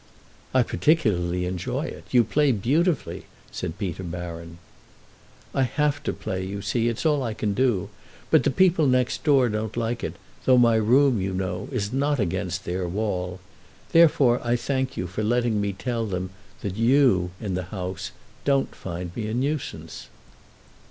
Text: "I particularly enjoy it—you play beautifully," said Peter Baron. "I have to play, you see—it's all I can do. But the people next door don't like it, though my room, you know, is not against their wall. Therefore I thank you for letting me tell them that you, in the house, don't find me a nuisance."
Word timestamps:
"I 0.51 0.63
particularly 0.63 1.45
enjoy 1.45 1.85
it—you 1.85 2.23
play 2.23 2.51
beautifully," 2.51 3.25
said 3.51 3.77
Peter 3.77 4.01
Baron. 4.03 4.57
"I 5.53 5.61
have 5.61 6.01
to 6.01 6.11
play, 6.11 6.43
you 6.43 6.63
see—it's 6.63 7.05
all 7.05 7.21
I 7.21 7.35
can 7.35 7.53
do. 7.53 7.87
But 8.31 8.41
the 8.43 8.49
people 8.49 8.87
next 8.87 9.23
door 9.23 9.47
don't 9.47 9.77
like 9.77 10.03
it, 10.03 10.15
though 10.45 10.57
my 10.57 10.73
room, 10.73 11.21
you 11.21 11.35
know, 11.35 11.69
is 11.71 11.93
not 11.93 12.19
against 12.19 12.65
their 12.65 12.87
wall. 12.87 13.39
Therefore 13.91 14.41
I 14.43 14.55
thank 14.55 14.97
you 14.97 15.05
for 15.05 15.23
letting 15.23 15.61
me 15.61 15.71
tell 15.71 16.07
them 16.07 16.31
that 16.61 16.77
you, 16.77 17.29
in 17.39 17.53
the 17.53 17.65
house, 17.69 18.09
don't 18.43 18.73
find 18.73 19.15
me 19.15 19.27
a 19.27 19.35
nuisance." 19.35 20.07